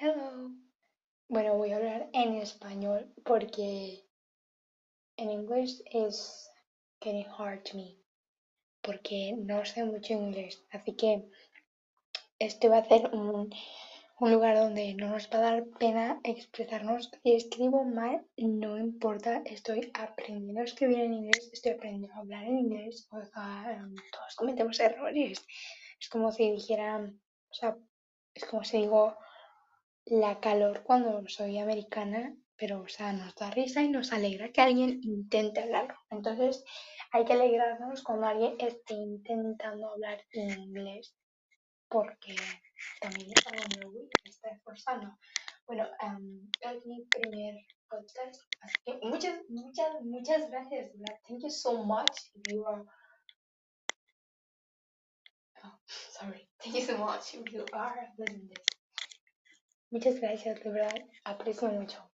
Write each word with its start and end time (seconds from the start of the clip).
Hello. 0.00 0.52
Bueno, 1.28 1.56
voy 1.56 1.72
a 1.72 1.76
hablar 1.76 2.08
en 2.12 2.36
español 2.36 3.12
porque 3.24 4.04
en 5.16 5.30
inglés 5.32 5.82
es 5.86 6.48
getting 7.00 7.26
hard 7.26 7.64
to 7.64 7.76
me. 7.76 7.96
Porque 8.80 9.34
no 9.36 9.64
sé 9.64 9.82
mucho 9.82 10.12
inglés. 10.12 10.64
Así 10.70 10.94
que 10.94 11.28
este 12.38 12.68
va 12.68 12.78
a 12.78 12.84
ser 12.84 13.10
un, 13.12 13.52
un 14.20 14.32
lugar 14.32 14.56
donde 14.56 14.94
no 14.94 15.08
nos 15.08 15.28
va 15.30 15.38
a 15.38 15.50
dar 15.50 15.64
pena 15.80 16.20
expresarnos. 16.22 17.10
Si 17.24 17.34
escribo 17.34 17.82
mal, 17.82 18.24
no 18.36 18.78
importa. 18.78 19.42
Estoy 19.46 19.90
aprendiendo 19.94 20.60
a 20.60 20.64
escribir 20.64 21.00
en 21.00 21.14
inglés. 21.14 21.50
Estoy 21.52 21.72
aprendiendo 21.72 22.14
a 22.14 22.18
hablar 22.18 22.44
en 22.44 22.56
inglés. 22.56 23.08
O 23.10 23.24
sea, 23.24 23.76
em, 23.76 23.96
todos 24.12 24.36
cometemos 24.36 24.78
errores. 24.78 25.44
Es 26.00 26.08
como 26.08 26.30
si 26.30 26.52
dijera, 26.52 26.98
o 26.98 27.52
sea, 27.52 27.76
es 28.32 28.44
como 28.44 28.62
si 28.62 28.76
digo 28.82 29.16
la 30.10 30.40
calor 30.40 30.82
cuando 30.84 31.22
soy 31.28 31.58
americana, 31.58 32.36
pero 32.56 32.82
o 32.82 32.88
sea, 32.88 33.12
nos 33.12 33.34
da 33.36 33.50
risa 33.50 33.82
y 33.82 33.88
nos 33.88 34.12
alegra 34.12 34.50
que 34.52 34.60
alguien 34.60 35.00
intente 35.02 35.60
hablarlo. 35.60 35.94
Entonces, 36.10 36.64
hay 37.12 37.24
que 37.24 37.34
alegrarnos 37.34 38.02
cuando 38.02 38.26
alguien 38.26 38.56
esté 38.58 38.94
intentando 38.94 39.90
hablar 39.90 40.24
inglés, 40.32 41.14
porque 41.88 42.34
también 43.00 43.30
es 43.36 43.46
algo 43.46 43.64
nuevo 43.76 44.08
y 44.24 44.28
está 44.30 44.50
esforzando. 44.50 45.16
Bueno, 45.66 45.86
um, 46.02 46.50
es 46.60 46.86
mi 46.86 47.04
primer 47.06 47.54
podcast, 47.88 48.42
así 48.60 48.76
que 48.84 49.00
muchas, 49.06 49.40
muchas, 49.48 50.02
muchas 50.02 50.50
gracias. 50.50 50.92
Thank 51.28 51.42
you 51.42 51.50
so 51.50 51.84
much 51.84 52.10
if 52.34 52.52
you 52.52 52.66
are. 52.66 52.84
Oh, 55.64 55.78
sorry. 55.86 56.48
Thank 56.58 56.76
you 56.76 56.82
so 56.82 56.98
much 56.98 57.34
you 57.34 57.64
are 57.72 58.12
listening. 58.16 58.77
Muchas 59.90 60.18
gracias, 60.18 60.64
de 60.64 60.70
aprecio 61.24 61.68
mucho. 61.68 62.07